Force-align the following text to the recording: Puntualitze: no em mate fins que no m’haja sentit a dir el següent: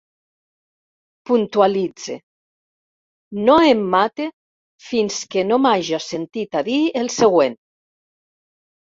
Puntualitze: 1.29 2.15
no 3.49 3.59
em 3.75 3.85
mate 3.93 4.29
fins 4.89 5.23
que 5.37 5.47
no 5.53 5.63
m’haja 5.63 6.05
sentit 6.09 6.63
a 6.65 6.69
dir 6.73 6.83
el 7.05 7.17
següent: 7.23 7.65